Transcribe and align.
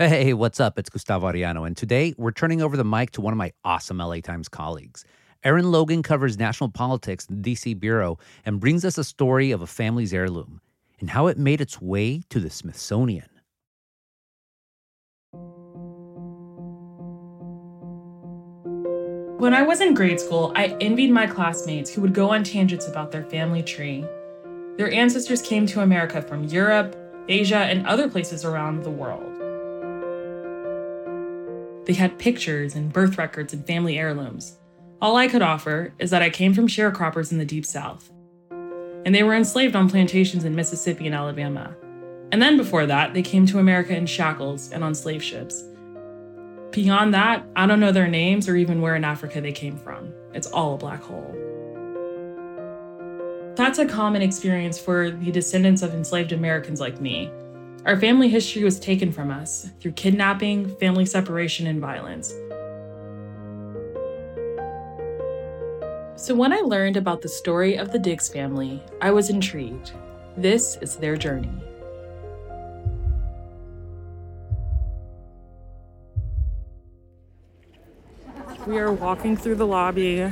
Hey, 0.00 0.32
what's 0.32 0.60
up? 0.60 0.78
It's 0.78 0.88
Gustavo 0.88 1.30
Arellano, 1.30 1.66
and 1.66 1.76
today 1.76 2.14
we're 2.16 2.30
turning 2.30 2.62
over 2.62 2.74
the 2.74 2.86
mic 2.86 3.10
to 3.10 3.20
one 3.20 3.34
of 3.34 3.36
my 3.36 3.52
awesome 3.66 3.98
LA 3.98 4.20
Times 4.20 4.48
colleagues. 4.48 5.04
Erin 5.44 5.70
Logan 5.70 6.02
covers 6.02 6.38
national 6.38 6.70
politics 6.70 7.26
in 7.26 7.42
the 7.42 7.52
DC 7.52 7.78
Bureau 7.78 8.18
and 8.46 8.60
brings 8.60 8.86
us 8.86 8.96
a 8.96 9.04
story 9.04 9.50
of 9.50 9.60
a 9.60 9.66
family's 9.66 10.14
heirloom 10.14 10.62
and 11.00 11.10
how 11.10 11.26
it 11.26 11.36
made 11.36 11.60
its 11.60 11.82
way 11.82 12.22
to 12.30 12.40
the 12.40 12.48
Smithsonian. 12.48 13.28
When 19.36 19.52
I 19.52 19.60
was 19.60 19.82
in 19.82 19.92
grade 19.92 20.18
school, 20.18 20.54
I 20.56 20.78
envied 20.80 21.10
my 21.10 21.26
classmates 21.26 21.92
who 21.92 22.00
would 22.00 22.14
go 22.14 22.30
on 22.30 22.42
tangents 22.42 22.88
about 22.88 23.12
their 23.12 23.24
family 23.24 23.62
tree. 23.62 24.06
Their 24.78 24.90
ancestors 24.90 25.42
came 25.42 25.66
to 25.66 25.82
America 25.82 26.22
from 26.22 26.44
Europe, 26.44 26.96
Asia, 27.28 27.58
and 27.58 27.86
other 27.86 28.08
places 28.08 28.46
around 28.46 28.82
the 28.82 28.90
world. 28.90 29.29
They 31.90 31.96
had 31.96 32.20
pictures 32.20 32.76
and 32.76 32.92
birth 32.92 33.18
records 33.18 33.52
and 33.52 33.66
family 33.66 33.98
heirlooms. 33.98 34.56
All 35.02 35.16
I 35.16 35.26
could 35.26 35.42
offer 35.42 35.92
is 35.98 36.10
that 36.10 36.22
I 36.22 36.30
came 36.30 36.54
from 36.54 36.68
sharecroppers 36.68 37.32
in 37.32 37.38
the 37.38 37.44
Deep 37.44 37.66
South. 37.66 38.12
And 39.04 39.12
they 39.12 39.24
were 39.24 39.34
enslaved 39.34 39.74
on 39.74 39.90
plantations 39.90 40.44
in 40.44 40.54
Mississippi 40.54 41.06
and 41.06 41.16
Alabama. 41.16 41.74
And 42.30 42.40
then 42.40 42.56
before 42.56 42.86
that, 42.86 43.12
they 43.12 43.22
came 43.22 43.44
to 43.46 43.58
America 43.58 43.96
in 43.96 44.06
shackles 44.06 44.70
and 44.70 44.84
on 44.84 44.94
slave 44.94 45.20
ships. 45.20 45.64
Beyond 46.70 47.12
that, 47.12 47.44
I 47.56 47.66
don't 47.66 47.80
know 47.80 47.90
their 47.90 48.06
names 48.06 48.48
or 48.48 48.54
even 48.54 48.80
where 48.80 48.94
in 48.94 49.02
Africa 49.02 49.40
they 49.40 49.50
came 49.50 49.76
from. 49.76 50.14
It's 50.32 50.46
all 50.46 50.74
a 50.74 50.78
black 50.78 51.02
hole. 51.02 51.34
That's 53.56 53.80
a 53.80 53.84
common 53.84 54.22
experience 54.22 54.78
for 54.78 55.10
the 55.10 55.32
descendants 55.32 55.82
of 55.82 55.92
enslaved 55.92 56.30
Americans 56.30 56.78
like 56.78 57.00
me. 57.00 57.32
Our 57.86 57.98
family 57.98 58.28
history 58.28 58.62
was 58.62 58.78
taken 58.78 59.10
from 59.10 59.30
us 59.30 59.70
through 59.80 59.92
kidnapping, 59.92 60.76
family 60.76 61.06
separation, 61.06 61.66
and 61.66 61.80
violence. 61.80 62.28
So, 66.14 66.34
when 66.34 66.52
I 66.52 66.60
learned 66.60 66.98
about 66.98 67.22
the 67.22 67.28
story 67.28 67.76
of 67.76 67.90
the 67.90 67.98
Diggs 67.98 68.28
family, 68.28 68.82
I 69.00 69.10
was 69.10 69.30
intrigued. 69.30 69.92
This 70.36 70.76
is 70.82 70.96
their 70.96 71.16
journey. 71.16 71.50
We 78.66 78.76
are 78.78 78.92
walking 78.92 79.38
through 79.38 79.54
the 79.54 79.66
lobby. 79.66 80.30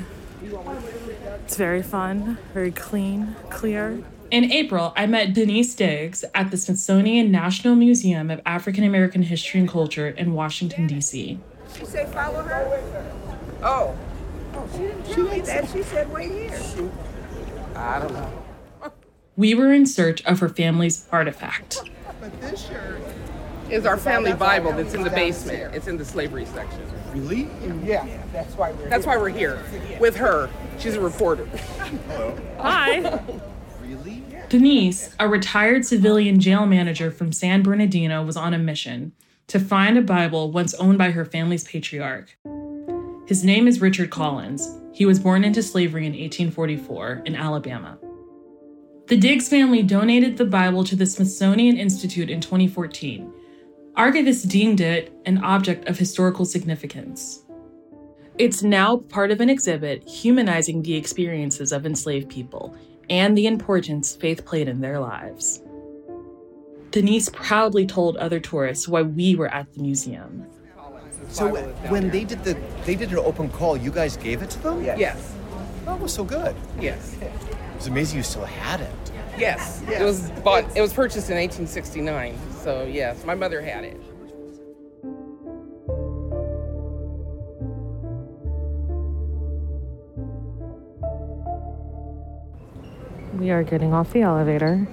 It's 1.47 1.57
very 1.57 1.83
fun, 1.83 2.37
very 2.53 2.73
clean, 2.73 3.37
clear. 3.49 4.05
In 4.31 4.53
April, 4.53 4.93
I 4.95 5.07
met 5.07 5.33
Denise 5.33 5.75
Diggs 5.75 6.23
at 6.35 6.51
the 6.51 6.59
Smithsonian 6.59 7.31
National 7.31 7.75
Museum 7.75 8.31
of 8.31 8.43
African 8.45 8.85
American 8.85 9.23
History 9.23 9.59
and 9.59 9.69
Culture 9.69 10.09
in 10.09 10.35
Washington, 10.35 10.87
D.C. 10.87 11.39
She 11.79 11.85
said 11.87 12.13
follow 12.13 12.43
her? 12.43 12.83
Oh. 13.63 13.97
Oh, 14.53 14.69
she 14.73 14.79
didn't 14.79 15.05
tell 15.05 15.25
me 15.25 15.41
that. 15.41 15.71
She 15.71 15.83
said 15.83 16.13
wait 16.13 16.31
here. 16.31 16.91
I 17.75 18.01
don't 18.01 18.13
know. 18.13 18.43
We 19.37 19.55
were 19.55 19.73
in 19.73 19.87
search 19.87 20.23
of 20.27 20.41
her 20.41 20.51
family's 20.51 21.07
artifact. 21.11 21.81
But 22.21 22.39
this 22.43 22.67
shirt 22.67 23.01
is 23.71 23.87
our 23.87 23.97
family 23.97 24.35
Bible 24.35 24.73
that's 24.73 24.93
in 24.93 25.05
the 25.05 25.11
basement. 25.11 25.75
It's 25.75 25.87
in 25.87 25.97
the 25.97 26.05
slavery 26.05 26.45
section. 26.45 26.83
Really? 27.15 27.49
Yeah. 27.83 28.07
That's 28.33 28.55
why 28.57 28.73
we're 28.73 28.91
That's 28.91 29.07
why 29.07 29.17
we're 29.17 29.31
here. 29.31 29.63
With 29.99 30.17
her. 30.17 30.51
She's 30.79 30.97
a 30.97 31.01
reporter. 31.01 31.47
Hello. 32.09 32.39
Hi. 32.59 33.23
Really? 33.89 34.23
Denise, 34.51 35.15
a 35.19 35.29
retired 35.29 35.87
civilian 35.87 36.41
jail 36.41 36.67
manager 36.67 37.11
from 37.11 37.33
San 37.33 37.63
Bernardino, 37.63 38.23
was 38.23 38.37
on 38.37 38.53
a 38.53 38.59
mission 38.59 39.13
to 39.47 39.59
find 39.59 39.97
a 39.97 40.03
Bible 40.03 40.53
once 40.53 40.75
owned 40.75 40.99
by 40.99 41.11
her 41.11 41.25
family's 41.25 41.65
patriarch. 41.65 42.37
His 43.27 43.45
name 43.45 43.67
is 43.67 43.81
Richard 43.81 44.11
Collins. 44.11 44.69
He 44.93 45.07
was 45.07 45.19
born 45.19 45.43
into 45.43 45.63
slavery 45.63 46.07
in 46.07 46.13
1844 46.13 47.23
in 47.25 47.35
Alabama. 47.35 47.99
The 49.07 49.17
Diggs 49.17 49.49
family 49.49 49.83
donated 49.83 50.37
the 50.37 50.45
Bible 50.45 50.85
to 50.85 50.95
the 50.95 51.07
Smithsonian 51.07 51.79
Institute 51.79 52.29
in 52.29 52.43
2014. 52.43 53.33
Archivists 53.97 54.47
deemed 54.47 54.83
it 54.83 55.15
an 55.25 55.43
object 55.43 55.89
of 55.89 55.99
historical 55.99 56.45
significance. 56.45 57.43
It's 58.37 58.63
now 58.63 58.99
part 58.99 59.31
of 59.31 59.41
an 59.41 59.49
exhibit 59.49 60.07
humanizing 60.07 60.83
the 60.83 60.95
experiences 60.95 61.73
of 61.73 61.87
enslaved 61.87 62.29
people 62.29 62.77
and 63.11 63.37
the 63.37 63.47
importance 63.47 64.15
faith 64.17 64.45
played 64.45 64.69
in 64.69 64.81
their 64.81 65.01
lives. 65.01 65.63
Denise 66.91 67.29
proudly 67.29 67.87
told 67.87 68.17
other 68.17 68.41
tourists 68.41 68.89
why 68.89 69.03
we 69.03 69.37
were 69.37 69.49
at 69.49 69.73
the 69.75 69.83
museum. 69.83 70.47
So 71.29 71.49
when 71.89 72.09
they 72.11 72.25
did 72.25 72.43
the 72.45 72.57
they 72.87 72.95
did 72.95 73.11
an 73.13 73.19
open 73.19 73.51
call, 73.51 73.77
you 73.77 73.91
guys 73.91 74.17
gave 74.17 74.43
it 74.43 74.51
to 74.51 74.59
them? 74.61 74.83
Yes. 74.83 75.35
That 75.85 76.01
was 76.01 76.13
so 76.13 76.25
good. 76.25 76.57
Yes. 76.81 77.17
It 77.21 77.31
was 77.77 77.87
amazing 77.87 78.17
you 78.19 78.23
still 78.23 78.45
had 78.45 78.81
it. 78.81 79.13
Yes. 79.37 79.83
It 79.83 80.03
was 80.03 80.31
bought 80.43 80.65
it 80.77 80.81
was 80.81 80.93
purchased 80.93 81.31
in 81.31 81.37
1869. 81.37 82.39
So 82.63 82.85
yes, 82.85 83.25
my 83.25 83.35
mother 83.35 83.61
had 83.61 83.85
it. 83.85 84.01
We 93.39 93.51
are 93.51 93.63
getting 93.63 93.95
off 93.95 94.13
the 94.13 94.23
elevator. 94.23 94.89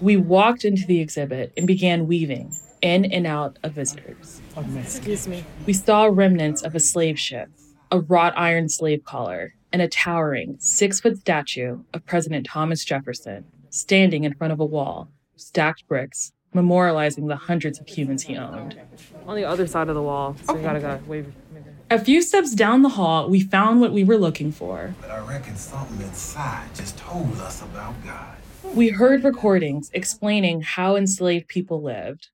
We 0.00 0.16
walked 0.16 0.64
into 0.64 0.86
the 0.86 1.00
exhibit 1.00 1.52
and 1.58 1.66
began 1.66 2.06
weaving 2.06 2.56
in 2.80 3.04
and 3.04 3.26
out 3.26 3.58
of 3.62 3.72
visitors. 3.72 4.40
Excuse 4.78 5.28
me. 5.28 5.44
We 5.66 5.74
saw 5.74 6.04
remnants 6.04 6.62
of 6.62 6.74
a 6.74 6.80
slave 6.80 7.18
ship, 7.20 7.50
a 7.92 8.00
wrought 8.00 8.32
iron 8.38 8.70
slave 8.70 9.04
collar, 9.04 9.54
and 9.70 9.82
a 9.82 9.88
towering 9.88 10.56
six 10.60 10.98
foot 10.98 11.18
statue 11.18 11.80
of 11.92 12.06
President 12.06 12.46
Thomas 12.46 12.86
Jefferson 12.86 13.44
standing 13.68 14.24
in 14.24 14.32
front 14.32 14.54
of 14.54 14.60
a 14.60 14.64
wall, 14.64 15.10
stacked 15.36 15.86
bricks, 15.86 16.32
memorializing 16.54 17.28
the 17.28 17.36
hundreds 17.36 17.78
of 17.78 17.86
humans 17.86 18.22
he 18.22 18.34
owned. 18.34 18.80
On 19.26 19.36
the 19.36 19.44
other 19.44 19.66
side 19.66 19.90
of 19.90 19.94
the 19.94 20.02
wall, 20.02 20.36
so 20.44 20.56
you 20.56 20.62
gotta 20.62 20.80
go 20.80 20.98
wave. 21.06 21.30
A 21.92 21.98
few 21.98 22.22
steps 22.22 22.54
down 22.54 22.82
the 22.82 22.90
hall, 22.90 23.28
we 23.28 23.40
found 23.40 23.80
what 23.80 23.90
we 23.90 24.04
were 24.04 24.16
looking 24.16 24.52
for. 24.52 24.94
But 25.00 25.10
I 25.10 25.18
reckon 25.26 25.56
something 25.56 26.00
inside 26.06 26.72
just 26.72 26.96
told 26.96 27.36
us 27.38 27.62
about 27.62 27.94
God. 28.04 28.36
We 28.62 28.90
heard 28.90 29.24
recordings 29.24 29.90
explaining 29.92 30.60
how 30.60 30.94
enslaved 30.94 31.48
people 31.48 31.82
lived. 31.82 32.28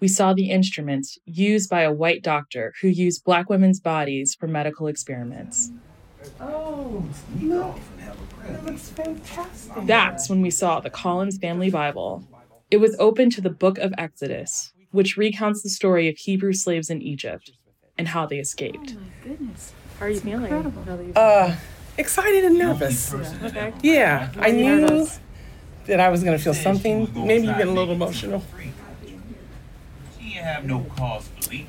We 0.00 0.08
saw 0.08 0.32
the 0.34 0.50
instruments 0.50 1.18
used 1.24 1.70
by 1.70 1.82
a 1.82 1.92
white 1.92 2.24
doctor 2.24 2.74
who 2.82 2.88
used 2.88 3.22
black 3.22 3.48
women's 3.48 3.78
bodies 3.78 4.34
for 4.34 4.48
medical 4.48 4.88
experiments. 4.88 5.70
Oh, 6.40 7.04
sneak 7.38 7.52
off 7.52 7.78
and 7.92 8.00
have 8.00 8.20
a 8.20 8.34
present. 8.34 8.66
Looks 8.66 8.88
fantastic. 8.88 9.86
That's 9.86 10.28
when 10.28 10.42
we 10.42 10.50
saw 10.50 10.80
the 10.80 10.90
Collins 10.90 11.38
Family 11.38 11.70
Bible. 11.70 12.24
It 12.72 12.78
was 12.78 12.96
open 12.98 13.30
to 13.30 13.40
the 13.40 13.50
book 13.50 13.78
of 13.78 13.94
Exodus, 13.96 14.72
which 14.90 15.16
recounts 15.16 15.62
the 15.62 15.70
story 15.70 16.08
of 16.08 16.16
Hebrew 16.16 16.52
slaves 16.52 16.90
in 16.90 17.00
Egypt 17.00 17.52
and 17.98 18.08
how 18.08 18.26
they 18.26 18.38
escaped. 18.38 18.94
My 18.94 19.00
goodness, 19.24 19.72
How 19.98 20.06
are 20.06 20.10
you 20.10 20.20
feeling? 20.20 20.50
now 20.50 20.62
that 20.62 20.98
you've- 21.00 21.12
Uh 21.16 21.56
excited 21.98 22.44
and 22.44 22.58
nervous. 22.58 23.14
okay. 23.14 23.72
Yeah. 23.82 24.30
I 24.38 24.50
knew 24.50 24.80
nervous? 24.80 25.18
that 25.86 25.98
I 26.00 26.08
was 26.10 26.22
gonna 26.22 26.38
feel 26.38 26.52
something, 26.54 27.10
maybe 27.14 27.46
even 27.48 27.68
a 27.68 27.72
little 27.72 27.94
emotional. 27.94 28.42
She 30.18 30.30
have 30.32 30.64
no 30.64 30.80
cause 30.96 31.28
to 31.40 31.48
believe 31.48 31.66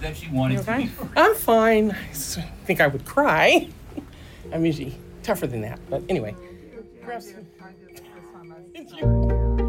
that 0.00 0.16
she 0.16 0.28
wanted 0.30 0.56
to 0.64 0.70
okay? 0.72 0.82
be 0.84 0.88
free. 0.88 1.08
I'm 1.16 1.34
fine. 1.34 1.90
I 1.92 2.08
s- 2.10 2.38
think 2.64 2.80
I 2.80 2.86
would 2.86 3.04
cry. 3.04 3.68
I'm 4.52 4.64
usually 4.64 4.98
tougher 5.22 5.46
than 5.46 5.60
that. 5.60 5.78
But 5.90 6.02
anyway. 6.08 6.34
Grab 7.04 7.22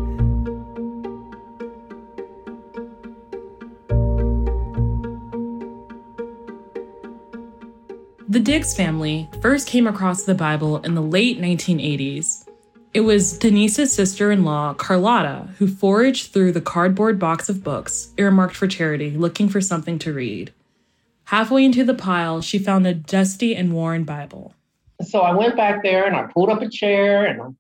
The 8.30 8.40
Diggs 8.40 8.76
family 8.76 9.28
first 9.42 9.68
came 9.68 9.88
across 9.88 10.22
the 10.22 10.36
Bible 10.36 10.78
in 10.82 10.94
the 10.94 11.02
late 11.02 11.42
1980s. 11.42 12.48
It 12.94 13.02
was 13.02 13.40
Denise's 13.40 13.92
sister 13.92 14.32
in 14.32 14.46
law, 14.46 14.76
Carlotta, 14.76 15.50
who 15.58 15.66
foraged 15.66 16.32
through 16.32 16.52
the 16.52 16.62
cardboard 16.62 17.18
box 17.18 17.50
of 17.50 17.64
books 17.64 18.14
earmarked 18.18 18.56
for 18.56 18.68
charity 18.68 19.10
looking 19.10 19.50
for 19.50 19.62
something 19.62 19.98
to 19.98 20.14
read. 20.14 20.54
Halfway 21.24 21.66
into 21.66 21.84
the 21.84 21.96
pile, 21.96 22.40
she 22.40 22.60
found 22.60 22.86
a 22.86 22.94
dusty 22.94 23.56
and 23.56 23.74
worn 23.74 24.04
Bible. 24.04 24.54
So 25.02 25.22
I 25.22 25.34
went 25.34 25.56
back 25.56 25.82
there 25.82 26.06
and 26.06 26.16
I 26.16 26.28
pulled 26.32 26.52
up 26.52 26.62
a 26.62 26.70
chair 26.70 27.26
and 27.26 27.42
I'm 27.42 27.58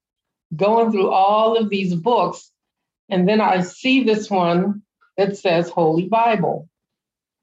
going 0.55 0.91
through 0.91 1.09
all 1.09 1.57
of 1.57 1.69
these 1.69 1.95
books. 1.95 2.51
And 3.09 3.27
then 3.27 3.41
I 3.41 3.61
see 3.61 4.03
this 4.03 4.29
one 4.29 4.83
that 5.17 5.35
says 5.35 5.67
Holy 5.71 6.07
Bible. 6.07 6.68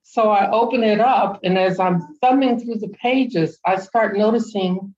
So 0.09 0.31
I 0.31 0.49
open 0.51 0.85
it 0.85 1.01
up, 1.01 1.41
and 1.43 1.59
as 1.59 1.81
I'm 1.81 2.01
thumbing 2.21 2.61
through 2.61 2.77
the 2.77 2.95
pages, 3.03 3.59
I 3.67 3.77
start 3.77 4.17
noticing 4.17 4.95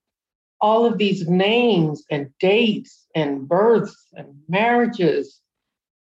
all 0.61 0.85
of 0.85 0.99
these 0.99 1.27
names 1.27 2.05
and 2.11 2.29
dates 2.39 3.07
and 3.15 3.49
births 3.49 3.97
and 4.13 4.43
marriages. 4.49 5.41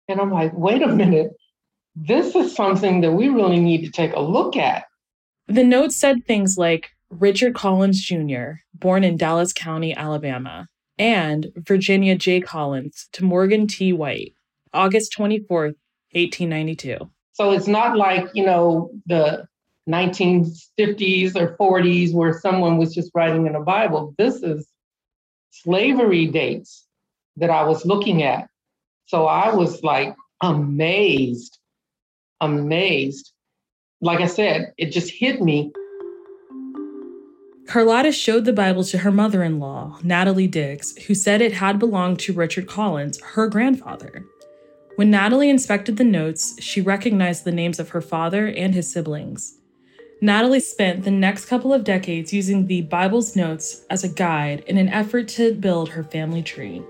And 0.06 0.20
I'm 0.20 0.30
like, 0.30 0.52
wait 0.54 0.82
a 0.82 0.86
minute, 0.86 1.30
this 1.96 2.36
is 2.36 2.54
something 2.54 3.00
that 3.00 3.12
we 3.12 3.30
really 3.30 3.58
need 3.58 3.86
to 3.86 3.90
take 3.90 4.12
a 4.14 4.20
look 4.20 4.54
at. 4.56 4.84
The 5.48 5.64
note 5.64 5.92
said 5.92 6.26
things 6.26 6.56
like 6.58 6.90
Richard 7.08 7.54
Collins 7.54 8.00
Jr., 8.04 8.60
born 8.74 9.02
in 9.02 9.16
Dallas 9.16 9.54
County, 9.54 9.96
Alabama, 9.96 10.68
and 10.98 11.46
Virginia 11.56 12.16
J. 12.16 12.42
Collins 12.42 13.08
to 13.12 13.24
Morgan 13.24 13.66
T. 13.66 13.94
White, 13.94 14.34
August 14.74 15.14
24th, 15.16 15.74
1892. 16.12 17.10
So 17.40 17.52
it's 17.52 17.66
not 17.66 17.96
like, 17.96 18.28
you 18.34 18.44
know, 18.44 18.90
the 19.06 19.48
1950s 19.88 21.34
or 21.36 21.56
40s 21.56 22.12
where 22.12 22.38
someone 22.38 22.76
was 22.76 22.94
just 22.94 23.10
writing 23.14 23.46
in 23.46 23.54
a 23.54 23.62
Bible. 23.62 24.14
This 24.18 24.42
is 24.42 24.68
slavery 25.48 26.26
dates 26.26 26.86
that 27.38 27.48
I 27.48 27.62
was 27.62 27.86
looking 27.86 28.22
at. 28.22 28.50
So 29.06 29.24
I 29.24 29.54
was 29.54 29.82
like 29.82 30.14
amazed, 30.42 31.58
amazed. 32.42 33.32
Like 34.02 34.20
I 34.20 34.26
said, 34.26 34.74
it 34.76 34.90
just 34.90 35.10
hit 35.10 35.40
me. 35.40 35.72
Carlotta 37.66 38.12
showed 38.12 38.44
the 38.44 38.52
Bible 38.52 38.84
to 38.84 38.98
her 38.98 39.10
mother 39.10 39.42
in 39.42 39.58
law, 39.58 39.98
Natalie 40.02 40.46
Diggs, 40.46 40.94
who 41.06 41.14
said 41.14 41.40
it 41.40 41.54
had 41.54 41.78
belonged 41.78 42.18
to 42.18 42.34
Richard 42.34 42.66
Collins, 42.66 43.18
her 43.32 43.46
grandfather. 43.46 44.26
When 45.00 45.10
Natalie 45.10 45.48
inspected 45.48 45.96
the 45.96 46.04
notes, 46.04 46.62
she 46.62 46.82
recognized 46.82 47.44
the 47.44 47.52
names 47.52 47.80
of 47.80 47.88
her 47.88 48.02
father 48.02 48.48
and 48.48 48.74
his 48.74 48.92
siblings. 48.92 49.56
Natalie 50.20 50.60
spent 50.60 51.04
the 51.04 51.10
next 51.10 51.46
couple 51.46 51.72
of 51.72 51.84
decades 51.84 52.34
using 52.34 52.66
the 52.66 52.82
Bible's 52.82 53.34
notes 53.34 53.86
as 53.88 54.04
a 54.04 54.10
guide 54.10 54.62
in 54.66 54.76
an 54.76 54.90
effort 54.90 55.26
to 55.28 55.54
build 55.54 55.88
her 55.88 56.04
family 56.04 56.42
tree. 56.42 56.82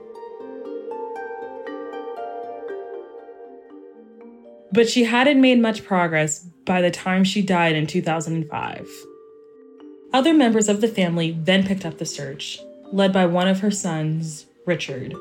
But 4.73 4.89
she 4.89 5.05
hadn't 5.05 5.41
made 5.41 5.61
much 5.61 5.85
progress 5.85 6.41
by 6.65 6.83
the 6.83 6.91
time 6.91 7.23
she 7.23 7.43
died 7.43 7.77
in 7.77 7.87
2005. 7.87 8.89
Other 10.13 10.35
members 10.35 10.69
of 10.69 10.81
the 10.81 10.89
family 10.89 11.39
then 11.39 11.65
picked 11.65 11.87
up 11.87 11.99
the 11.99 12.05
search, 12.05 12.59
led 12.91 13.13
by 13.13 13.27
one 13.27 13.47
of 13.47 13.61
her 13.61 13.71
sons, 13.71 14.47
Richard. 14.67 15.15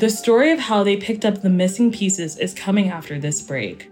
The 0.00 0.08
story 0.08 0.50
of 0.50 0.58
how 0.58 0.82
they 0.82 0.96
picked 0.96 1.26
up 1.26 1.42
the 1.42 1.50
missing 1.50 1.92
pieces 1.92 2.38
is 2.38 2.54
coming 2.54 2.88
after 2.88 3.18
this 3.18 3.42
break. 3.42 3.89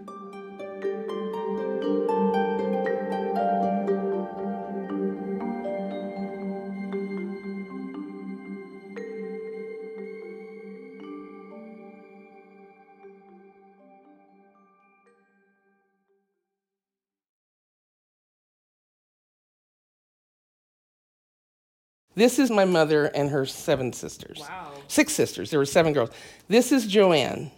This 22.19 22.37
is 22.37 22.51
my 22.51 22.65
mother 22.65 23.05
and 23.05 23.29
her 23.29 23.45
seven 23.45 23.93
sisters. 23.93 24.39
Wow. 24.41 24.73
Six 24.89 25.13
sisters. 25.13 25.51
There 25.51 25.59
were 25.59 25.65
seven 25.65 25.93
girls. 25.93 26.09
This 26.49 26.73
is 26.73 26.85
Joanne. 26.85 27.49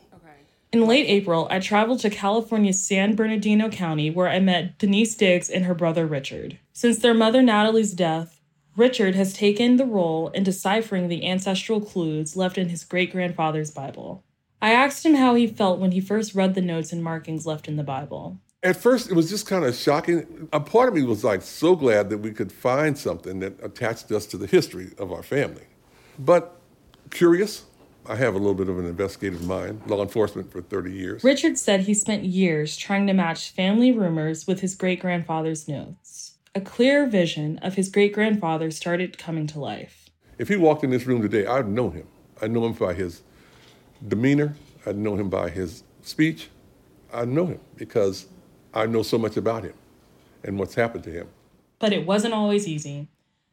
In 0.72 0.86
late 0.86 1.08
April, 1.08 1.48
I 1.50 1.60
traveled 1.60 2.00
to 2.02 2.12
California's 2.12 2.80
San 2.80 3.16
Bernardino 3.16 3.70
County 3.70 4.12
where 4.12 4.30
I 4.30 4.40
met 4.40 4.78
Denise 4.78 5.16
Diggs 5.16 5.50
and 5.50 5.66
her 5.66 5.74
brother 5.74 6.06
Richard. 6.06 6.60
Since 6.74 7.00
their 7.00 7.16
mother 7.16 7.42
Natalie's 7.42 7.94
death, 7.94 8.40
Richard 8.78 9.16
has 9.16 9.34
taken 9.34 9.78
the 9.78 9.86
role 9.88 10.28
in 10.30 10.44
deciphering 10.44 11.08
the 11.08 11.26
ancestral 11.26 11.82
clues 11.82 12.38
left 12.38 12.60
in 12.60 12.70
his 12.70 12.84
great 12.84 13.12
grandfather's 13.12 13.72
Bible. 13.72 14.24
I 14.62 14.74
asked 14.74 15.04
him 15.04 15.16
how 15.16 15.34
he 15.34 15.48
felt 15.48 15.80
when 15.80 15.94
he 15.94 16.00
first 16.00 16.36
read 16.36 16.54
the 16.54 16.62
notes 16.62 16.94
and 16.94 17.04
markings 17.04 17.48
left 17.48 17.68
in 17.68 17.78
the 17.78 17.84
Bible. 17.84 18.40
At 18.64 18.78
first, 18.78 19.10
it 19.10 19.16
was 19.16 19.28
just 19.28 19.48
kind 19.48 19.66
of 19.66 19.76
shocking. 19.76 20.48
A 20.54 20.60
part 20.60 20.88
of 20.88 20.94
me 20.94 21.02
was 21.02 21.24
like 21.24 21.42
so 21.42 21.76
glad 21.76 22.12
that 22.12 22.20
we 22.20 22.32
could 22.32 22.52
find 22.52 22.96
something 22.96 23.40
that 23.40 23.54
attached 23.64 24.12
us 24.12 24.28
to 24.28 24.38
the 24.38 24.46
history 24.46 24.92
of 25.00 25.12
our 25.12 25.24
family. 25.24 25.64
But 26.20 26.60
curious, 27.10 27.66
I 28.06 28.16
have 28.18 28.36
a 28.36 28.38
little 28.38 28.54
bit 28.54 28.70
of 28.70 28.78
an 28.78 28.86
investigative 28.86 29.44
mind, 29.48 29.82
law 29.88 30.04
enforcement 30.04 30.52
for 30.52 30.62
30 30.62 30.92
years. 30.92 31.24
Richard 31.24 31.58
said 31.58 31.82
he 31.82 31.96
spent 31.96 32.24
years 32.24 32.78
trying 32.78 33.08
to 33.08 33.14
match 33.14 33.50
family 33.50 33.92
rumors 33.92 34.46
with 34.46 34.60
his 34.60 34.76
great 34.76 35.00
grandfather's 35.00 35.68
notes. 35.68 36.36
A 36.54 36.62
clear 36.62 37.08
vision 37.08 37.58
of 37.60 37.74
his 37.74 37.90
great 37.90 38.14
grandfather 38.14 38.70
started 38.70 39.18
coming 39.18 39.48
to 39.48 39.60
life. 39.60 40.12
If 40.38 40.50
he 40.50 40.56
walked 40.56 40.84
in 40.84 40.92
this 40.92 41.08
room 41.08 41.24
today, 41.24 41.48
I'd 41.48 41.68
know 41.68 41.90
him. 41.90 42.08
I'd 42.40 42.52
know 42.52 42.66
him 42.68 42.74
by 42.74 42.94
his 42.94 43.24
demeanor, 44.08 44.56
I'd 44.86 44.98
know 44.98 45.16
him 45.16 45.30
by 45.30 45.50
his 45.50 45.84
speech. 46.04 46.50
I'd 47.14 47.28
know 47.28 47.48
him 47.48 47.60
because 47.76 48.28
I 48.74 48.86
know 48.86 49.04
so 49.04 49.18
much 49.18 49.38
about 49.38 49.64
him 49.64 49.74
and 50.44 50.58
what's 50.58 50.76
happened 50.76 51.04
to 51.06 51.12
him. 51.12 51.28
But 51.80 51.94
it 51.94 52.06
wasn't 52.06 52.34
always 52.34 52.68
easy. 52.68 53.08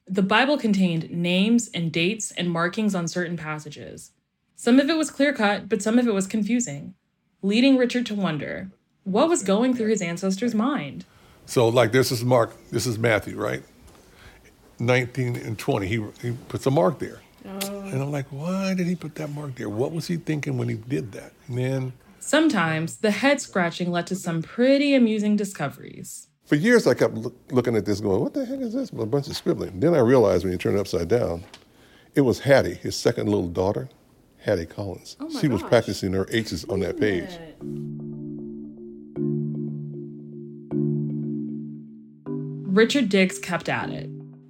The 0.07 0.23
Bible 0.23 0.59
contained 0.59 1.11
names 1.11 1.71
and 1.75 1.93
dates 1.93 2.31
and 2.33 2.51
markings 2.51 2.95
on 2.95 3.09
certain 3.09 3.37
passages. 3.37 4.13
Some 4.57 4.81
of 4.81 4.89
it 4.89 4.97
was 4.97 5.11
clear 5.11 5.33
cut, 5.33 5.69
but 5.69 5.83
some 5.83 5.99
of 5.99 6.07
it 6.07 6.15
was 6.15 6.27
confusing, 6.27 6.95
leading 7.43 7.77
Richard 7.77 8.07
to 8.07 8.15
wonder 8.15 8.71
what 9.05 9.29
was 9.29 9.43
going 9.43 9.75
through 9.75 9.89
his 9.89 10.03
ancestor's 10.03 10.55
mind. 10.55 11.05
So, 11.47 11.69
like, 11.69 11.93
this 11.93 12.13
is 12.13 12.25
Mark, 12.25 12.53
this 12.71 12.87
is 12.87 12.99
Matthew, 12.99 13.37
right? 13.37 13.63
19 14.79 15.37
and 15.37 15.59
20, 15.59 15.87
he, 15.87 16.05
he 16.23 16.33
puts 16.49 16.67
a 16.67 16.71
mark 16.71 16.99
there. 16.99 17.21
Oh. 17.45 17.81
And 17.81 18.03
I'm 18.03 18.13
like, 18.13 18.27
why 18.27 18.75
did 18.75 18.87
he 18.87 18.95
put 18.95 19.15
that 19.17 19.31
mark 19.31 19.55
there? 19.57 19.69
What 19.69 19.93
was 19.93 20.07
he 20.07 20.17
thinking 20.17 20.59
when 20.59 20.69
he 20.69 20.75
did 20.75 21.13
that? 21.13 21.33
And 21.47 21.59
then 21.59 21.93
Sometimes 22.21 22.99
the 22.99 23.11
head 23.11 23.41
scratching 23.41 23.91
led 23.91 24.07
to 24.09 24.17
some 24.17 24.43
pretty 24.43 24.95
amusing 24.95 25.37
discoveries. 25.37 26.29
For 26.45 26.57
years, 26.57 26.87
I 26.87 26.95
kept 26.95 27.15
look, 27.15 27.37
looking 27.51 27.77
at 27.77 27.85
this, 27.85 28.01
going, 28.01 28.21
"What 28.21 28.35
the 28.35 28.45
heck 28.45 28.61
is 28.61 28.73
this?" 28.73 28.91
A 28.91 29.07
bunch 29.07 29.29
of 29.29 29.37
scribbling. 29.37 29.81
Then 29.81 29.95
I 29.95 29.99
realized 29.99 30.45
when 30.45 30.53
you 30.53 30.59
turn 30.59 30.77
it 30.77 30.81
upside 30.81 31.09
down, 31.09 31.45
it 32.15 32.23
was 32.23 32.41
Hattie, 32.41 32.75
his 32.75 32.97
second 32.97 33.29
little 33.29 33.49
daughter, 33.49 33.89
Hattie 34.39 34.67
Collins. 34.67 35.17
Oh 35.21 35.41
she 35.41 35.49
was 35.49 35.63
practicing 35.63 36.13
her 36.15 36.27
H's 36.31 36.65
on 36.65 36.81
that 36.81 36.99
page. 36.99 37.31
Richard 42.75 43.09
Diggs 43.09 43.39
kept 43.39 43.69
at 43.69 43.91
it. 43.91 44.09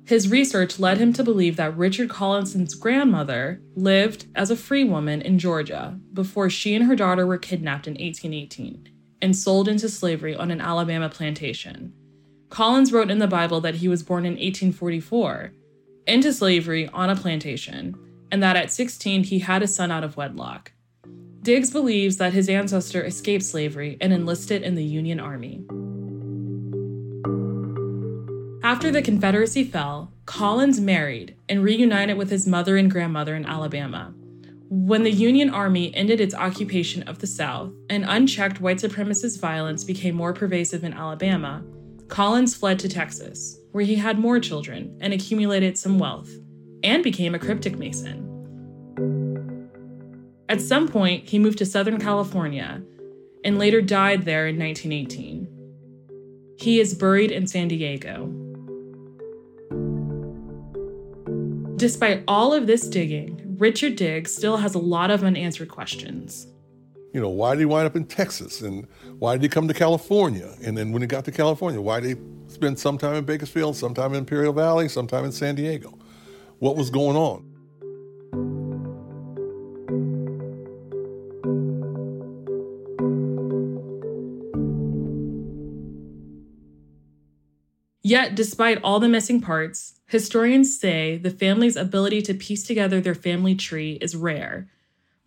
His 0.08 0.30
research 0.30 0.78
led 0.78 0.96
him 0.96 1.12
to 1.12 1.22
believe 1.22 1.56
that 1.56 1.76
Richard 1.76 2.08
Collins's 2.08 2.74
grandmother 2.74 3.60
lived 3.76 4.24
as 4.34 4.50
a 4.50 4.56
free 4.56 4.82
woman 4.82 5.20
in 5.20 5.38
Georgia 5.38 6.00
before 6.14 6.48
she 6.48 6.74
and 6.74 6.86
her 6.86 6.96
daughter 6.96 7.26
were 7.26 7.36
kidnapped 7.36 7.86
in 7.86 7.92
1818 7.92 8.88
and 9.20 9.36
sold 9.36 9.68
into 9.68 9.86
slavery 9.86 10.34
on 10.34 10.50
an 10.50 10.62
Alabama 10.62 11.10
plantation. 11.10 11.92
Collins 12.48 12.90
wrote 12.90 13.10
in 13.10 13.18
the 13.18 13.26
Bible 13.26 13.60
that 13.60 13.74
he 13.74 13.88
was 13.88 14.02
born 14.02 14.24
in 14.24 14.32
1844 14.32 15.52
into 16.06 16.32
slavery 16.32 16.88
on 16.88 17.10
a 17.10 17.14
plantation 17.14 17.94
and 18.32 18.42
that 18.42 18.56
at 18.56 18.72
16 18.72 19.24
he 19.24 19.40
had 19.40 19.62
a 19.62 19.68
son 19.68 19.90
out 19.90 20.04
of 20.04 20.16
wedlock. 20.16 20.72
Diggs 21.42 21.70
believes 21.70 22.16
that 22.16 22.32
his 22.32 22.48
ancestor 22.48 23.04
escaped 23.04 23.44
slavery 23.44 23.98
and 24.00 24.14
enlisted 24.14 24.62
in 24.62 24.74
the 24.74 24.84
Union 24.84 25.20
Army. 25.20 25.66
After 28.68 28.90
the 28.90 29.00
Confederacy 29.00 29.64
fell, 29.64 30.12
Collins 30.26 30.78
married 30.78 31.34
and 31.48 31.64
reunited 31.64 32.18
with 32.18 32.28
his 32.28 32.46
mother 32.46 32.76
and 32.76 32.90
grandmother 32.90 33.34
in 33.34 33.46
Alabama. 33.46 34.12
When 34.68 35.04
the 35.04 35.10
Union 35.10 35.48
Army 35.48 35.90
ended 35.94 36.20
its 36.20 36.34
occupation 36.34 37.02
of 37.04 37.18
the 37.18 37.26
South 37.26 37.72
and 37.88 38.04
unchecked 38.06 38.60
white 38.60 38.76
supremacist 38.76 39.40
violence 39.40 39.84
became 39.84 40.14
more 40.14 40.34
pervasive 40.34 40.84
in 40.84 40.92
Alabama, 40.92 41.64
Collins 42.08 42.54
fled 42.54 42.78
to 42.80 42.90
Texas, 42.90 43.58
where 43.72 43.86
he 43.86 43.94
had 43.94 44.18
more 44.18 44.38
children 44.38 44.98
and 45.00 45.14
accumulated 45.14 45.78
some 45.78 45.98
wealth, 45.98 46.28
and 46.84 47.02
became 47.02 47.34
a 47.34 47.38
cryptic 47.38 47.78
mason. 47.78 48.26
At 50.50 50.60
some 50.60 50.88
point, 50.88 51.26
he 51.26 51.38
moved 51.38 51.56
to 51.56 51.64
Southern 51.64 51.98
California 51.98 52.82
and 53.44 53.58
later 53.58 53.80
died 53.80 54.26
there 54.26 54.46
in 54.46 54.58
1918. 54.58 55.48
He 56.58 56.80
is 56.80 56.92
buried 56.92 57.30
in 57.30 57.46
San 57.46 57.68
Diego. 57.68 58.44
Despite 61.78 62.24
all 62.26 62.52
of 62.52 62.66
this 62.66 62.88
digging, 62.88 63.54
Richard 63.56 63.94
Diggs 63.94 64.34
still 64.34 64.56
has 64.56 64.74
a 64.74 64.80
lot 64.80 65.12
of 65.12 65.22
unanswered 65.22 65.68
questions. 65.68 66.48
You 67.14 67.20
know, 67.20 67.28
why 67.28 67.54
did 67.54 67.60
he 67.60 67.66
wind 67.66 67.86
up 67.86 67.94
in 67.94 68.04
Texas? 68.04 68.62
And 68.62 68.88
why 69.20 69.34
did 69.34 69.42
he 69.44 69.48
come 69.48 69.68
to 69.68 69.74
California? 69.74 70.52
And 70.64 70.76
then 70.76 70.90
when 70.90 71.02
he 71.02 71.06
got 71.06 71.24
to 71.26 71.30
California, 71.30 71.80
why 71.80 72.00
did 72.00 72.16
he 72.16 72.22
spend 72.48 72.80
some 72.80 72.98
time 72.98 73.14
in 73.14 73.24
Bakersfield, 73.24 73.76
some 73.76 73.94
time 73.94 74.12
in 74.12 74.18
Imperial 74.18 74.52
Valley, 74.52 74.88
some 74.88 75.06
time 75.06 75.24
in 75.24 75.30
San 75.30 75.54
Diego? 75.54 75.96
What 76.58 76.74
was 76.74 76.90
going 76.90 77.16
on? 77.16 77.47
Yet, 88.08 88.34
despite 88.34 88.80
all 88.82 89.00
the 89.00 89.06
missing 89.08 89.38
parts, 89.38 90.00
historians 90.06 90.80
say 90.80 91.18
the 91.18 91.28
family's 91.28 91.76
ability 91.76 92.22
to 92.22 92.32
piece 92.32 92.62
together 92.62 93.02
their 93.02 93.14
family 93.14 93.54
tree 93.54 93.98
is 94.00 94.16
rare. 94.16 94.66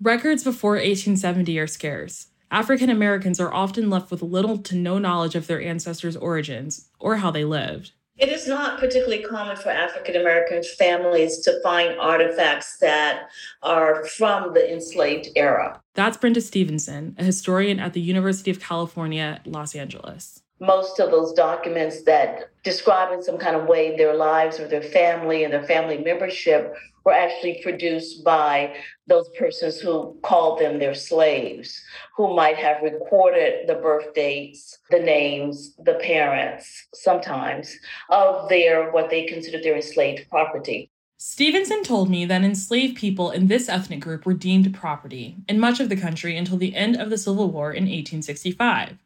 Records 0.02 0.44
before 0.44 0.72
1870 0.72 1.60
are 1.60 1.68
scarce. 1.68 2.30
African 2.50 2.90
Americans 2.90 3.40
are 3.40 3.54
often 3.54 3.92
left 3.92 4.10
with 4.10 4.24
little 4.24 4.58
to 4.58 4.76
no 4.76 4.98
knowledge 4.98 5.36
of 5.36 5.46
their 5.46 5.62
ancestors' 5.62 6.18
origins 6.18 6.90
or 6.98 7.18
how 7.18 7.30
they 7.30 7.46
lived. 7.46 7.92
It 8.18 8.30
is 8.30 8.48
not 8.48 8.80
particularly 8.80 9.22
common 9.22 9.58
for 9.58 9.70
African 9.70 10.16
American 10.16 10.64
families 10.64 11.38
to 11.42 11.62
find 11.62 12.00
artifacts 12.00 12.80
that 12.80 13.30
are 13.62 14.04
from 14.06 14.56
the 14.56 14.74
enslaved 14.74 15.30
era. 15.36 15.80
That's 15.94 16.18
Brenda 16.18 16.42
Stevenson, 16.42 17.16
a 17.20 17.24
historian 17.24 17.80
at 17.80 17.94
the 17.94 18.02
University 18.02 18.50
of 18.50 18.60
California, 18.60 19.40
Los 19.46 19.76
Angeles. 19.76 20.41
Most 20.62 21.00
of 21.00 21.10
those 21.10 21.34
documents 21.34 22.04
that 22.04 22.52
describe 22.64 23.12
in 23.12 23.24
some 23.24 23.40
kind 23.40 23.56
of 23.56 23.68
way 23.68 23.98
their 23.98 24.16
lives 24.16 24.60
or 24.60 24.68
their 24.68 24.84
family 24.84 25.44
and 25.44 25.52
their 25.52 25.66
family 25.66 25.98
membership 25.98 26.76
were 27.04 27.14
actually 27.14 27.60
produced 27.64 28.24
by 28.24 28.76
those 29.08 29.28
persons 29.38 29.80
who 29.80 30.16
called 30.22 30.60
them 30.60 30.78
their 30.78 30.94
slaves, 30.94 31.84
who 32.16 32.36
might 32.36 32.58
have 32.58 32.84
recorded 32.84 33.68
the 33.68 33.74
birth 33.74 34.14
dates, 34.14 34.78
the 34.92 35.00
names, 35.00 35.76
the 35.84 35.96
parents, 35.96 36.88
sometimes, 36.94 37.76
of 38.10 38.48
their 38.48 38.92
what 38.92 39.10
they 39.10 39.26
considered 39.26 39.64
their 39.64 39.76
enslaved 39.76 40.30
property. 40.30 40.92
Stevenson 41.18 41.84
told 41.84 42.10
me 42.10 42.26
that 42.26 42.44
enslaved 42.44 42.98
people 42.98 43.32
in 43.32 43.48
this 43.48 43.70
ethnic 43.70 44.00
group 44.00 44.26
were 44.26 44.34
deemed 44.34 44.74
property 44.74 45.38
in 45.48 45.60
much 45.60 45.80
of 45.80 45.90
the 45.90 45.96
country 45.96 46.38
until 46.38 46.58
the 46.58 46.76
end 46.76 46.96
of 46.96 47.10
the 47.10 47.18
Civil 47.18 47.52
War 47.52 47.72
in 47.72 47.84
1865. 47.84 48.98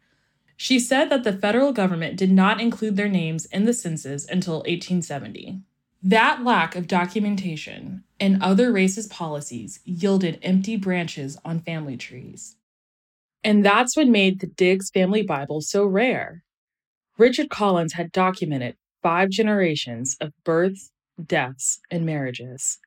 She 0.58 0.80
said 0.80 1.10
that 1.10 1.24
the 1.24 1.34
federal 1.34 1.74
government 1.74 2.18
did 2.18 2.32
not 2.32 2.62
include 2.62 2.96
their 2.96 3.10
names 3.10 3.46
in 3.48 3.66
the 3.66 3.74
census 3.74 4.26
until 4.28 4.60
1870. 4.60 5.62
That 6.02 6.44
lack 6.44 6.76
of 6.76 6.88
documentation 6.88 8.04
and 8.20 8.42
other 8.42 8.72
racist 8.72 9.10
policies 9.10 9.80
yielded 9.84 10.40
empty 10.42 10.78
branches 10.78 11.38
on 11.44 11.62
family 11.62 11.98
trees. 11.98 12.56
And 13.44 13.66
that's 13.66 13.98
what 13.98 14.08
made 14.08 14.40
the 14.40 14.48
Diggs 14.48 14.90
family 14.90 15.24
Bible 15.24 15.62
so 15.62 15.86
rare. 15.86 16.44
Richard 17.18 17.50
Collins 17.50 17.94
had 17.94 18.12
documented 18.12 18.76
five 19.02 19.30
generations 19.30 20.16
of 20.22 20.32
births, 20.44 20.92
deaths, 21.24 21.80
and 21.92 22.06
marriages. 22.06 22.80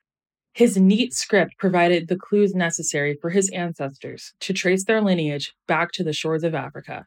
His 0.53 0.77
neat 0.77 1.13
script 1.13 1.57
provided 1.57 2.07
the 2.07 2.17
clues 2.17 2.55
necessary 2.55 3.17
for 3.21 3.29
his 3.29 3.49
ancestors 3.51 4.33
to 4.41 4.53
trace 4.53 4.85
their 4.85 5.01
lineage 5.01 5.53
back 5.67 5.91
to 5.93 6.03
the 6.03 6.13
shores 6.13 6.43
of 6.43 6.55
Africa 6.55 7.05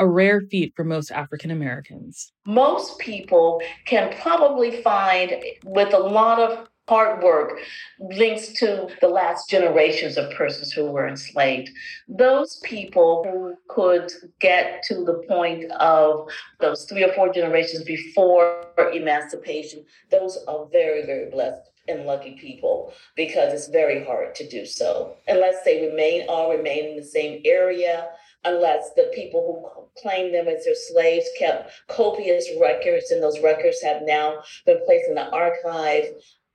a 0.00 0.06
rare 0.08 0.40
feat 0.40 0.72
for 0.74 0.82
most 0.82 1.12
African 1.12 1.50
Americans. 1.50 2.32
Most 2.46 2.98
people 2.98 3.60
can 3.84 4.12
probably 4.22 4.82
find, 4.82 5.34
with 5.64 5.92
a 5.92 5.98
lot 5.98 6.40
of 6.40 6.66
hard 6.88 7.22
work, 7.22 7.58
links 8.00 8.48
to 8.54 8.88
the 9.00 9.08
last 9.08 9.48
generations 9.48 10.16
of 10.16 10.32
persons 10.32 10.72
who 10.72 10.90
were 10.90 11.06
enslaved. 11.06 11.70
Those 12.08 12.60
people 12.64 13.24
who 13.30 13.54
could 13.68 14.10
get 14.40 14.82
to 14.84 15.04
the 15.04 15.22
point 15.28 15.70
of 15.72 16.28
those 16.60 16.86
three 16.86 17.04
or 17.04 17.12
four 17.12 17.32
generations 17.32 17.84
before 17.84 18.64
emancipation, 18.92 19.84
those 20.10 20.38
are 20.48 20.66
very, 20.72 21.04
very 21.04 21.30
blessed 21.30 21.70
and 21.88 22.06
lucky 22.06 22.32
people 22.32 22.92
because 23.16 23.52
it's 23.52 23.68
very 23.68 24.04
hard 24.04 24.34
to 24.34 24.48
do 24.48 24.64
so 24.64 25.16
unless 25.28 25.64
they 25.64 25.86
remain 25.88 26.24
all 26.28 26.50
remain 26.50 26.90
in 26.90 26.96
the 26.96 27.02
same 27.02 27.40
area 27.44 28.08
unless 28.44 28.90
the 28.94 29.10
people 29.14 29.70
who 29.74 30.00
claimed 30.00 30.34
them 30.34 30.48
as 30.48 30.64
their 30.64 30.74
slaves 30.74 31.26
kept 31.38 31.70
copious 31.88 32.46
records, 32.60 33.10
and 33.10 33.22
those 33.22 33.40
records 33.40 33.82
have 33.82 34.02
now 34.02 34.42
been 34.66 34.80
placed 34.86 35.08
in 35.08 35.14
the 35.14 35.28
archive. 35.30 36.04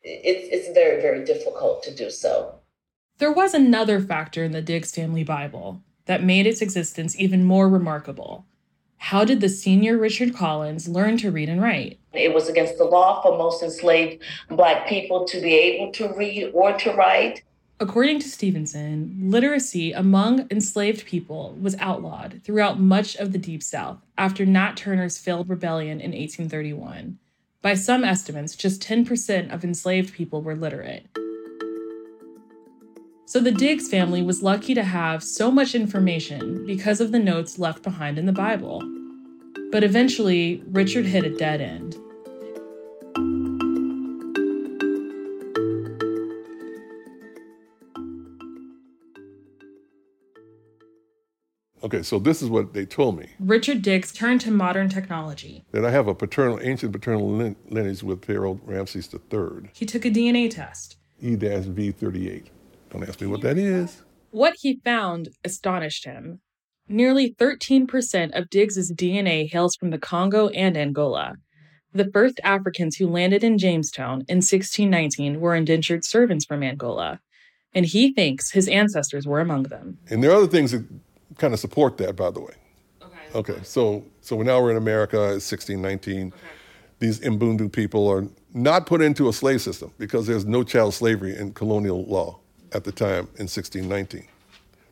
It's, 0.01 0.47
it's 0.51 0.73
very, 0.73 1.01
very 1.01 1.23
difficult 1.25 1.83
to 1.83 1.93
do 1.93 2.09
so. 2.09 2.59
There 3.17 3.31
was 3.31 3.53
another 3.53 3.99
factor 3.99 4.43
in 4.43 4.51
the 4.51 4.61
Diggs 4.61 4.91
family 4.91 5.23
Bible 5.23 5.81
that 6.05 6.23
made 6.23 6.45
its 6.45 6.61
existence 6.61 7.19
even 7.19 7.43
more 7.43 7.69
remarkable. 7.69 8.45
How 8.97 9.23
did 9.23 9.41
the 9.41 9.49
senior 9.49 9.97
Richard 9.97 10.35
Collins 10.35 10.87
learn 10.87 11.17
to 11.17 11.31
read 11.31 11.49
and 11.49 11.61
write? 11.61 11.99
It 12.13 12.33
was 12.33 12.49
against 12.49 12.77
the 12.77 12.85
law 12.85 13.21
for 13.21 13.37
most 13.37 13.61
enslaved 13.61 14.23
Black 14.49 14.87
people 14.87 15.25
to 15.25 15.41
be 15.41 15.53
able 15.53 15.91
to 15.93 16.13
read 16.15 16.51
or 16.53 16.73
to 16.77 16.91
write. 16.93 17.43
According 17.77 18.19
to 18.19 18.29
Stevenson, 18.29 19.17
literacy 19.19 19.91
among 19.91 20.47
enslaved 20.49 21.05
people 21.05 21.57
was 21.59 21.75
outlawed 21.79 22.39
throughout 22.41 22.79
much 22.79 23.17
of 23.17 23.33
the 23.33 23.37
Deep 23.37 23.61
South 23.61 23.97
after 24.17 24.45
Nat 24.45 24.77
Turner's 24.77 25.17
failed 25.17 25.49
rebellion 25.49 25.99
in 25.99 26.11
1831. 26.11 27.19
By 27.61 27.73
some 27.73 28.05
estimates, 28.05 28.55
just 28.55 28.81
10% 28.81 29.53
of 29.53 29.65
enslaved 29.65 30.13
people 30.13 30.41
were 30.41 30.55
literate. 30.55 31.07
So 33.25 33.41
the 33.41 33.51
Diggs 33.51 33.89
family 33.89 34.21
was 34.23 34.41
lucky 34.41 34.73
to 34.73 34.83
have 34.83 35.21
so 35.21 35.51
much 35.51 35.75
information 35.75 36.65
because 36.65 37.01
of 37.01 37.11
the 37.11 37.19
notes 37.19 37.59
left 37.59 37.83
behind 37.83 38.17
in 38.17 38.25
the 38.25 38.31
Bible. 38.31 38.81
But 39.71 39.83
eventually, 39.83 40.63
Richard 40.67 41.05
hit 41.05 41.25
a 41.25 41.35
dead 41.35 41.59
end. 41.59 41.97
Okay, 51.95 52.03
so 52.03 52.19
this 52.19 52.41
is 52.41 52.49
what 52.49 52.73
they 52.73 52.85
told 52.85 53.17
me. 53.17 53.29
Richard 53.39 53.81
Diggs 53.81 54.11
turned 54.11 54.41
to 54.41 54.51
modern 54.51 54.89
technology. 54.89 55.63
That 55.71 55.85
I 55.85 55.91
have 55.91 56.09
a 56.09 56.13
paternal, 56.13 56.59
ancient 56.61 56.91
paternal 56.91 57.31
lineage 57.69 58.03
with 58.03 58.25
Pharaoh 58.25 58.59
Ramses 58.65 59.13
III. 59.13 59.69
He 59.73 59.85
took 59.85 60.03
a 60.03 60.09
DNA 60.09 60.51
test. 60.51 60.97
E-V38. 61.21 62.47
Don't 62.89 63.07
ask 63.07 63.21
me 63.21 63.27
what 63.27 63.41
that 63.41 63.57
is. 63.57 64.01
What 64.31 64.55
he 64.59 64.81
found 64.83 65.29
astonished 65.45 66.03
him. 66.03 66.41
Nearly 66.89 67.33
13% 67.33 68.37
of 68.37 68.49
Diggs's 68.49 68.91
DNA 68.91 69.49
hails 69.49 69.77
from 69.77 69.91
the 69.91 69.97
Congo 69.97 70.49
and 70.49 70.75
Angola. 70.75 71.35
The 71.93 72.11
first 72.11 72.41
Africans 72.43 72.97
who 72.97 73.07
landed 73.07 73.41
in 73.41 73.57
Jamestown 73.57 74.25
in 74.27 74.39
1619 74.39 75.39
were 75.39 75.55
indentured 75.55 76.03
servants 76.03 76.43
from 76.43 76.61
Angola, 76.61 77.21
and 77.73 77.85
he 77.85 78.13
thinks 78.13 78.51
his 78.51 78.67
ancestors 78.67 79.25
were 79.25 79.39
among 79.39 79.63
them. 79.63 79.97
And 80.09 80.21
there 80.21 80.31
are 80.31 80.35
other 80.35 80.47
things 80.47 80.73
that 80.73 80.85
kind 81.37 81.53
of 81.53 81.59
support 81.59 81.97
that, 81.97 82.15
by 82.15 82.31
the 82.31 82.39
way. 82.39 82.53
Okay. 83.01 83.53
Okay. 83.53 83.59
So 83.63 84.03
so 84.21 84.41
now 84.41 84.61
we're 84.61 84.71
in 84.71 84.77
America, 84.77 85.17
it's 85.35 85.51
1619. 85.51 86.27
Okay. 86.27 86.37
These 86.99 87.19
Mbundu 87.19 87.71
people 87.71 88.07
are 88.09 88.25
not 88.53 88.85
put 88.85 89.01
into 89.01 89.27
a 89.27 89.33
slave 89.33 89.61
system 89.61 89.91
because 89.97 90.27
there's 90.27 90.45
no 90.45 90.63
child 90.63 90.93
slavery 90.93 91.35
in 91.35 91.53
colonial 91.53 92.05
law 92.05 92.39
at 92.71 92.85
the 92.85 92.91
time 92.91 93.27
in 93.35 93.47
1619. 93.47 94.27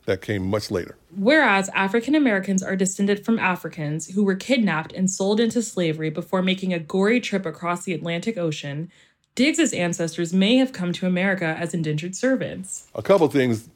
That 0.06 0.20
came 0.20 0.46
much 0.46 0.70
later. 0.70 0.98
Whereas 1.16 1.70
African 1.70 2.14
Americans 2.14 2.62
are 2.62 2.76
descended 2.76 3.24
from 3.24 3.38
Africans 3.38 4.10
who 4.10 4.22
were 4.22 4.34
kidnapped 4.34 4.92
and 4.92 5.10
sold 5.10 5.40
into 5.40 5.62
slavery 5.62 6.10
before 6.10 6.42
making 6.42 6.74
a 6.74 6.78
gory 6.78 7.20
trip 7.20 7.46
across 7.46 7.84
the 7.84 7.94
Atlantic 7.94 8.36
Ocean, 8.36 8.90
Diggs's 9.34 9.72
ancestors 9.72 10.34
may 10.34 10.56
have 10.58 10.72
come 10.72 10.92
to 10.92 11.06
America 11.06 11.56
as 11.58 11.72
indentured 11.72 12.14
servants. 12.14 12.86
A 12.94 13.02
couple 13.02 13.26
things 13.28 13.68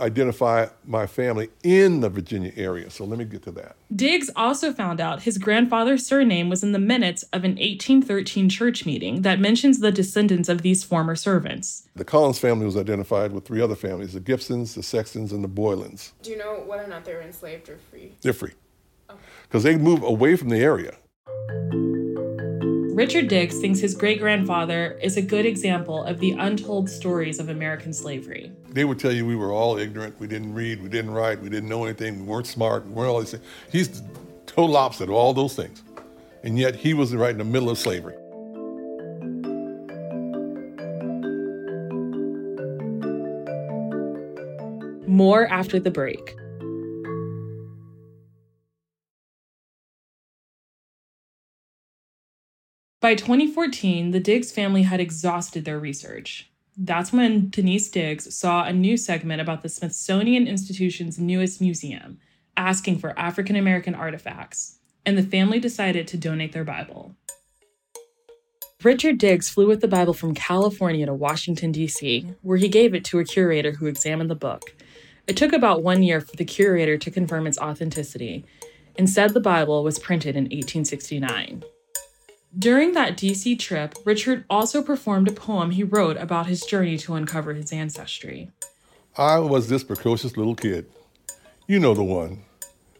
identify 0.00 0.66
my 0.84 1.06
family 1.06 1.50
in 1.62 2.00
the 2.00 2.08
Virginia 2.08 2.52
area. 2.56 2.90
So 2.90 3.04
let 3.04 3.18
me 3.18 3.24
get 3.24 3.42
to 3.44 3.50
that. 3.52 3.76
Diggs 3.94 4.30
also 4.36 4.72
found 4.72 5.00
out 5.00 5.22
his 5.22 5.38
grandfather's 5.38 6.06
surname 6.06 6.48
was 6.48 6.62
in 6.62 6.72
the 6.72 6.78
minutes 6.78 7.22
of 7.32 7.44
an 7.44 7.52
1813 7.52 8.48
church 8.48 8.86
meeting 8.86 9.22
that 9.22 9.40
mentions 9.40 9.80
the 9.80 9.92
descendants 9.92 10.48
of 10.48 10.62
these 10.62 10.84
former 10.84 11.16
servants. 11.16 11.88
The 11.96 12.04
Collins 12.04 12.38
family 12.38 12.66
was 12.66 12.76
identified 12.76 13.32
with 13.32 13.44
three 13.44 13.60
other 13.60 13.76
families 13.76 14.12
the 14.12 14.20
Gibsons, 14.20 14.74
the 14.74 14.82
Sextons, 14.82 15.32
and 15.32 15.42
the 15.42 15.48
Boylans. 15.48 16.12
Do 16.22 16.30
you 16.30 16.38
know 16.38 16.62
whether 16.66 16.84
or 16.84 16.88
not 16.88 17.04
they 17.04 17.14
were 17.14 17.22
enslaved 17.22 17.68
or 17.68 17.78
free? 17.90 18.12
They're 18.22 18.32
free. 18.32 18.52
Because 19.42 19.64
okay. 19.64 19.76
they 19.76 19.82
moved 19.82 20.02
away 20.02 20.36
from 20.36 20.48
the 20.48 20.58
area. 20.58 20.94
Richard 22.98 23.28
Diggs 23.28 23.60
thinks 23.60 23.78
his 23.78 23.94
great 23.94 24.18
grandfather 24.18 24.98
is 25.00 25.16
a 25.16 25.22
good 25.22 25.46
example 25.46 26.02
of 26.02 26.18
the 26.18 26.32
untold 26.32 26.90
stories 26.90 27.38
of 27.38 27.48
American 27.48 27.92
slavery. 27.92 28.50
They 28.70 28.84
would 28.84 28.98
tell 28.98 29.12
you 29.12 29.24
we 29.24 29.36
were 29.36 29.52
all 29.52 29.78
ignorant, 29.78 30.18
we 30.18 30.26
didn't 30.26 30.52
read, 30.52 30.82
we 30.82 30.88
didn't 30.88 31.12
write, 31.12 31.40
we 31.40 31.48
didn't 31.48 31.68
know 31.68 31.84
anything, 31.84 32.18
we 32.18 32.24
weren't 32.24 32.48
smart, 32.48 32.84
we 32.86 32.90
weren't 32.90 33.08
all 33.08 33.20
these 33.20 33.30
things. 33.30 33.44
He's 33.70 34.02
the 34.02 34.04
total 34.46 34.76
opposite 34.76 35.04
of 35.04 35.14
all 35.14 35.32
those 35.32 35.54
things. 35.54 35.80
And 36.42 36.58
yet 36.58 36.74
he 36.74 36.92
was 36.92 37.14
right 37.14 37.30
in 37.30 37.38
the 37.38 37.44
middle 37.44 37.70
of 37.70 37.78
slavery. 37.78 38.16
More 45.06 45.46
after 45.46 45.78
the 45.78 45.92
break. 45.92 46.34
By 53.08 53.14
2014, 53.14 54.10
the 54.10 54.20
Diggs 54.20 54.52
family 54.52 54.82
had 54.82 55.00
exhausted 55.00 55.64
their 55.64 55.80
research. 55.80 56.50
That's 56.76 57.10
when 57.10 57.48
Denise 57.48 57.88
Diggs 57.88 58.36
saw 58.36 58.64
a 58.64 58.72
new 58.74 58.98
segment 58.98 59.40
about 59.40 59.62
the 59.62 59.70
Smithsonian 59.70 60.46
Institution's 60.46 61.18
newest 61.18 61.58
museum, 61.58 62.18
asking 62.54 62.98
for 62.98 63.18
African 63.18 63.56
American 63.56 63.94
artifacts, 63.94 64.80
and 65.06 65.16
the 65.16 65.22
family 65.22 65.58
decided 65.58 66.06
to 66.06 66.18
donate 66.18 66.52
their 66.52 66.64
Bible. 66.64 67.14
Richard 68.84 69.16
Diggs 69.16 69.48
flew 69.48 69.66
with 69.66 69.80
the 69.80 69.88
Bible 69.88 70.12
from 70.12 70.34
California 70.34 71.06
to 71.06 71.14
Washington, 71.14 71.72
D.C., 71.72 72.34
where 72.42 72.58
he 72.58 72.68
gave 72.68 72.92
it 72.92 73.06
to 73.06 73.20
a 73.20 73.24
curator 73.24 73.72
who 73.72 73.86
examined 73.86 74.28
the 74.28 74.34
book. 74.34 74.74
It 75.26 75.38
took 75.38 75.54
about 75.54 75.82
one 75.82 76.02
year 76.02 76.20
for 76.20 76.36
the 76.36 76.44
curator 76.44 76.98
to 76.98 77.10
confirm 77.10 77.46
its 77.46 77.58
authenticity 77.58 78.44
and 78.98 79.08
said 79.08 79.32
the 79.32 79.40
Bible 79.40 79.82
was 79.82 79.98
printed 79.98 80.36
in 80.36 80.44
1869. 80.44 81.64
During 82.56 82.92
that 82.92 83.18
DC 83.18 83.58
trip, 83.58 83.94
Richard 84.06 84.44
also 84.48 84.80
performed 84.80 85.28
a 85.28 85.32
poem 85.32 85.70
he 85.70 85.84
wrote 85.84 86.16
about 86.16 86.46
his 86.46 86.62
journey 86.62 86.96
to 86.98 87.14
uncover 87.14 87.52
his 87.52 87.72
ancestry. 87.72 88.50
I 89.16 89.38
was 89.38 89.68
this 89.68 89.84
precocious 89.84 90.36
little 90.36 90.54
kid. 90.54 90.86
You 91.66 91.78
know 91.78 91.92
the 91.92 92.02
one 92.02 92.44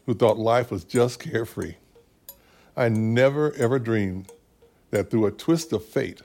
who 0.04 0.14
thought 0.14 0.38
life 0.38 0.70
was 0.70 0.84
just 0.84 1.20
carefree. 1.20 1.76
I 2.76 2.90
never 2.90 3.54
ever 3.54 3.78
dreamed 3.78 4.30
that 4.90 5.10
through 5.10 5.26
a 5.26 5.30
twist 5.30 5.72
of 5.72 5.84
fate, 5.84 6.20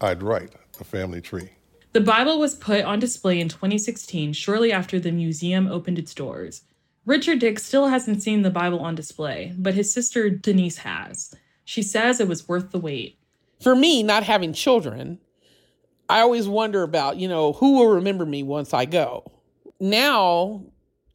I'd 0.00 0.22
write 0.22 0.52
the 0.76 0.84
family 0.84 1.22
tree. 1.22 1.50
The 1.92 2.00
Bible 2.00 2.38
was 2.38 2.54
put 2.54 2.84
on 2.84 2.98
display 2.98 3.40
in 3.40 3.48
2016, 3.48 4.34
shortly 4.34 4.70
after 4.70 5.00
the 5.00 5.12
museum 5.12 5.66
opened 5.66 5.98
its 5.98 6.14
doors. 6.14 6.62
Richard 7.06 7.38
Diggs 7.38 7.64
still 7.64 7.88
hasn't 7.88 8.22
seen 8.22 8.42
the 8.42 8.50
Bible 8.50 8.80
on 8.80 8.94
display, 8.94 9.54
but 9.58 9.74
his 9.74 9.92
sister 9.92 10.28
Denise 10.28 10.78
has. 10.78 11.34
She 11.70 11.82
says 11.82 12.18
it 12.18 12.26
was 12.26 12.48
worth 12.48 12.72
the 12.72 12.80
wait. 12.80 13.20
For 13.62 13.76
me, 13.76 14.02
not 14.02 14.24
having 14.24 14.52
children, 14.52 15.20
I 16.08 16.18
always 16.18 16.48
wonder 16.48 16.82
about, 16.82 17.18
you 17.18 17.28
know, 17.28 17.52
who 17.52 17.74
will 17.74 17.94
remember 17.94 18.26
me 18.26 18.42
once 18.42 18.74
I 18.74 18.86
go. 18.86 19.22
Now, 19.78 20.64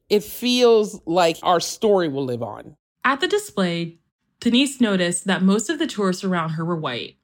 it 0.08 0.24
feels 0.24 0.98
like 1.04 1.36
our 1.42 1.60
story 1.60 2.08
will 2.08 2.24
live 2.24 2.42
on. 2.42 2.74
At 3.04 3.20
the 3.20 3.28
display, 3.28 3.98
Denise 4.40 4.80
noticed 4.80 5.26
that 5.26 5.42
most 5.42 5.68
of 5.68 5.78
the 5.78 5.86
tourists 5.86 6.24
around 6.24 6.52
her 6.52 6.64
were 6.64 6.80
white. 6.80 7.18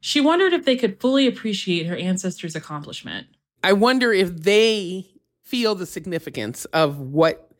She 0.00 0.22
wondered 0.22 0.54
if 0.54 0.64
they 0.64 0.74
could 0.74 0.98
fully 0.98 1.26
appreciate 1.26 1.84
her 1.88 1.96
ancestors' 1.96 2.56
accomplishment. 2.56 3.26
I 3.62 3.74
wonder 3.74 4.14
if 4.14 4.34
they 4.34 5.10
feel 5.42 5.74
the 5.74 5.84
significance 5.84 6.64
of 6.66 6.98
what 6.98 7.50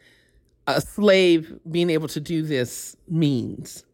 a 0.66 0.80
slave 0.80 1.58
being 1.70 1.90
able 1.90 2.08
to 2.08 2.20
do 2.20 2.40
this 2.40 2.96
means. 3.06 3.84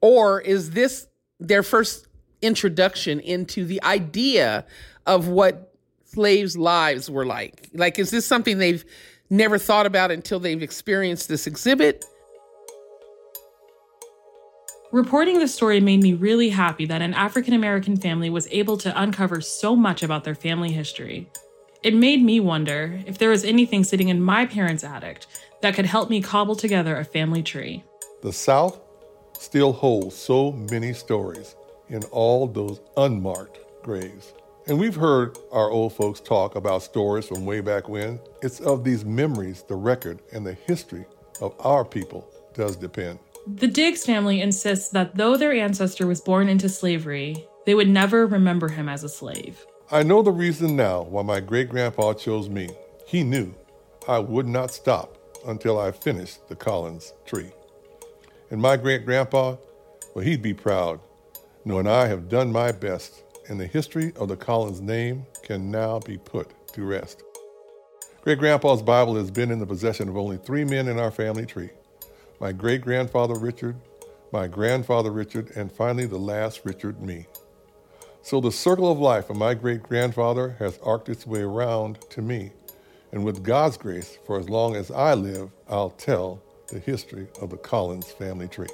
Or 0.00 0.40
is 0.40 0.70
this 0.70 1.06
their 1.40 1.62
first 1.62 2.06
introduction 2.42 3.20
into 3.20 3.64
the 3.64 3.82
idea 3.82 4.64
of 5.06 5.28
what 5.28 5.72
slaves' 6.04 6.56
lives 6.56 7.10
were 7.10 7.26
like? 7.26 7.70
Like, 7.74 7.98
is 7.98 8.10
this 8.10 8.26
something 8.26 8.58
they've 8.58 8.84
never 9.30 9.58
thought 9.58 9.86
about 9.86 10.10
until 10.10 10.40
they've 10.40 10.62
experienced 10.62 11.28
this 11.28 11.46
exhibit? 11.46 12.04
Reporting 14.92 15.40
the 15.40 15.48
story 15.48 15.80
made 15.80 16.02
me 16.02 16.14
really 16.14 16.48
happy 16.48 16.86
that 16.86 17.02
an 17.02 17.12
African 17.12 17.52
American 17.52 17.96
family 17.96 18.30
was 18.30 18.46
able 18.50 18.76
to 18.78 19.00
uncover 19.00 19.40
so 19.40 19.74
much 19.74 20.02
about 20.02 20.24
their 20.24 20.34
family 20.34 20.70
history. 20.72 21.28
It 21.82 21.94
made 21.94 22.22
me 22.22 22.40
wonder 22.40 23.00
if 23.06 23.18
there 23.18 23.30
was 23.30 23.44
anything 23.44 23.84
sitting 23.84 24.08
in 24.08 24.22
my 24.22 24.46
parents' 24.46 24.84
attic 24.84 25.26
that 25.60 25.74
could 25.74 25.86
help 25.86 26.08
me 26.08 26.22
cobble 26.22 26.56
together 26.56 26.96
a 26.96 27.04
family 27.04 27.42
tree. 27.42 27.84
The 28.22 28.32
South 28.32 28.80
still 29.40 29.72
holds 29.72 30.16
so 30.16 30.52
many 30.52 30.92
stories 30.92 31.56
in 31.88 32.02
all 32.04 32.46
those 32.46 32.80
unmarked 32.96 33.58
graves. 33.82 34.32
And 34.66 34.78
we've 34.78 34.96
heard 34.96 35.38
our 35.52 35.70
old 35.70 35.92
folks 35.92 36.20
talk 36.20 36.56
about 36.56 36.82
stories 36.82 37.28
from 37.28 37.46
way 37.46 37.60
back 37.60 37.88
when. 37.88 38.18
It's 38.42 38.60
of 38.60 38.82
these 38.82 39.04
memories, 39.04 39.62
the 39.62 39.76
record, 39.76 40.20
and 40.32 40.44
the 40.44 40.54
history 40.54 41.04
of 41.40 41.54
our 41.60 41.84
people 41.84 42.28
does 42.54 42.74
depend. 42.74 43.20
The 43.46 43.68
Diggs 43.68 44.04
family 44.04 44.40
insists 44.40 44.88
that 44.88 45.14
though 45.16 45.36
their 45.36 45.52
ancestor 45.52 46.06
was 46.06 46.20
born 46.20 46.48
into 46.48 46.68
slavery, 46.68 47.46
they 47.64 47.76
would 47.76 47.88
never 47.88 48.26
remember 48.26 48.68
him 48.68 48.88
as 48.88 49.04
a 49.04 49.08
slave. 49.08 49.64
I 49.92 50.02
know 50.02 50.20
the 50.20 50.32
reason 50.32 50.74
now 50.74 51.02
why 51.02 51.22
my 51.22 51.38
great 51.38 51.68
grandpa 51.68 52.14
chose 52.14 52.48
me. 52.48 52.68
He 53.06 53.22
knew 53.22 53.54
I 54.08 54.18
would 54.18 54.48
not 54.48 54.72
stop 54.72 55.16
until 55.46 55.78
I 55.78 55.92
finished 55.92 56.48
the 56.48 56.56
Collins 56.56 57.12
tree. 57.24 57.52
And 58.50 58.60
my 58.60 58.76
great 58.76 59.04
grandpa, 59.04 59.56
well, 60.14 60.24
he'd 60.24 60.42
be 60.42 60.54
proud, 60.54 61.00
knowing 61.64 61.86
I 61.86 62.06
have 62.06 62.28
done 62.28 62.52
my 62.52 62.72
best, 62.72 63.22
and 63.48 63.58
the 63.58 63.66
history 63.66 64.12
of 64.16 64.28
the 64.28 64.36
Collins 64.36 64.80
name 64.80 65.26
can 65.42 65.70
now 65.70 65.98
be 66.00 66.16
put 66.16 66.52
to 66.74 66.84
rest. 66.84 67.22
Great 68.22 68.38
grandpa's 68.38 68.82
Bible 68.82 69.16
has 69.16 69.30
been 69.30 69.50
in 69.50 69.58
the 69.58 69.66
possession 69.66 70.08
of 70.08 70.16
only 70.16 70.36
three 70.36 70.64
men 70.64 70.88
in 70.88 70.98
our 70.98 71.10
family 71.10 71.46
tree 71.46 71.70
my 72.38 72.52
great 72.52 72.82
grandfather 72.82 73.34
Richard, 73.38 73.76
my 74.30 74.46
grandfather 74.46 75.10
Richard, 75.10 75.52
and 75.56 75.72
finally 75.72 76.06
the 76.06 76.18
last 76.18 76.60
Richard, 76.64 77.00
me. 77.00 77.26
So 78.20 78.40
the 78.40 78.52
circle 78.52 78.90
of 78.90 78.98
life 78.98 79.30
of 79.30 79.36
my 79.36 79.54
great 79.54 79.82
grandfather 79.82 80.56
has 80.58 80.78
arced 80.82 81.08
its 81.08 81.26
way 81.26 81.40
around 81.40 81.98
to 82.10 82.20
me. 82.20 82.52
And 83.12 83.24
with 83.24 83.42
God's 83.42 83.76
grace, 83.76 84.18
for 84.26 84.38
as 84.38 84.50
long 84.50 84.76
as 84.76 84.90
I 84.90 85.14
live, 85.14 85.50
I'll 85.68 85.90
tell 85.90 86.42
the 86.68 86.78
history 86.78 87.28
of 87.40 87.50
the 87.50 87.56
Collins 87.56 88.10
family 88.10 88.48
tree. 88.48 88.66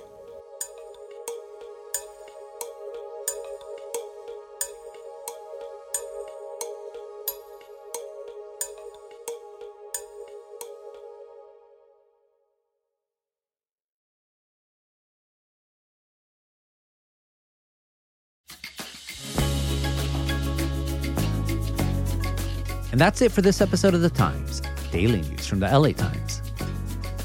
And 22.93 23.01
that's 23.01 23.23
it 23.23 23.33
for 23.33 23.41
this 23.41 23.63
episode 23.63 23.95
of 23.95 24.03
The 24.03 24.11
Times, 24.11 24.61
daily 24.91 25.23
news 25.23 25.47
from 25.47 25.61
the 25.61 25.67
LA 25.67 25.93
Times. 25.93 26.52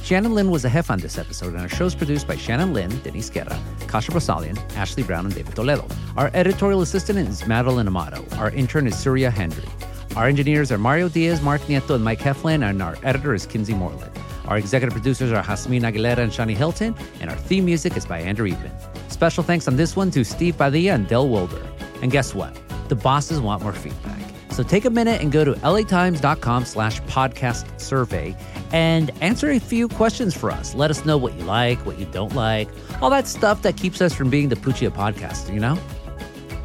Shannon 0.07 0.35
Lin 0.35 0.49
was 0.51 0.63
a 0.63 0.69
hef 0.69 0.89
on 0.89 0.99
this 0.99 1.17
episode, 1.17 1.51
and 1.51 1.61
our 1.61 1.67
show 1.67 1.85
is 1.85 1.93
produced 1.93 2.29
by 2.29 2.37
Shannon 2.37 2.73
Lin, 2.73 2.97
Denise 3.03 3.29
Guerra, 3.29 3.59
Kasia 3.87 4.09
Broussalian, 4.09 4.57
Ashley 4.77 5.03
Brown, 5.03 5.25
and 5.25 5.35
David 5.35 5.53
Toledo. 5.53 5.85
Our 6.15 6.31
editorial 6.33 6.81
assistant 6.81 7.19
is 7.19 7.45
Madeline 7.45 7.87
Amato. 7.87 8.23
Our 8.37 8.49
intern 8.51 8.87
is 8.87 8.97
Surya 8.97 9.29
Hendry. 9.29 9.67
Our 10.15 10.29
engineers 10.29 10.71
are 10.71 10.77
Mario 10.77 11.09
Diaz, 11.09 11.41
Mark 11.41 11.59
Nieto, 11.63 11.93
and 11.93 12.05
Mike 12.05 12.19
Heflin, 12.19 12.63
and 12.63 12.81
our 12.81 12.95
editor 13.03 13.33
is 13.33 13.45
Kinsee 13.45 13.75
Morlan. 13.77 14.09
Our 14.45 14.57
executive 14.57 14.93
producers 14.93 15.33
are 15.33 15.43
Jasmine 15.43 15.83
Aguilera 15.83 16.19
and 16.19 16.31
Shani 16.31 16.55
Hilton, 16.55 16.95
and 17.19 17.29
our 17.29 17.35
theme 17.35 17.65
music 17.65 17.97
is 17.97 18.05
by 18.05 18.21
Andrew 18.21 18.47
Eapen. 18.47 18.71
Special 19.11 19.43
thanks 19.43 19.67
on 19.67 19.75
this 19.75 19.97
one 19.97 20.09
to 20.11 20.23
Steve 20.23 20.57
Padilla 20.57 20.93
and 20.93 21.09
Del 21.09 21.27
Wilber. 21.27 21.67
And 22.01 22.13
guess 22.13 22.33
what? 22.33 22.57
The 22.87 22.95
bosses 22.95 23.41
want 23.41 23.61
more 23.61 23.73
feedback. 23.73 24.21
So 24.51 24.63
take 24.63 24.85
a 24.85 24.89
minute 24.89 25.21
and 25.21 25.33
go 25.33 25.43
to 25.43 25.51
latimes.com 25.51 26.63
slash 26.63 27.01
podcast 27.01 27.79
survey 27.81 28.35
and 28.71 29.11
answer 29.21 29.49
a 29.49 29.59
few 29.59 29.87
questions 29.87 30.35
for 30.35 30.51
us. 30.51 30.75
Let 30.75 30.91
us 30.91 31.05
know 31.05 31.17
what 31.17 31.33
you 31.35 31.43
like, 31.43 31.85
what 31.85 31.99
you 31.99 32.05
don't 32.05 32.35
like, 32.35 32.69
all 33.01 33.09
that 33.09 33.27
stuff 33.27 33.61
that 33.61 33.77
keeps 33.77 34.01
us 34.01 34.13
from 34.13 34.29
being 34.29 34.49
the 34.49 34.55
Puccia 34.55 34.89
podcast, 34.89 35.53
you 35.53 35.59
know? 35.59 35.77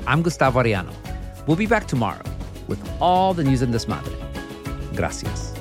I'm 0.06 0.22
Gustavo 0.22 0.62
Arellano. 0.62 0.94
We'll 1.46 1.56
be 1.56 1.66
back 1.66 1.86
tomorrow 1.86 2.22
with 2.68 2.80
all 3.00 3.34
the 3.34 3.44
news 3.44 3.62
in 3.62 3.70
this 3.70 3.86
madre. 3.86 4.14
Gracias. 4.94 5.51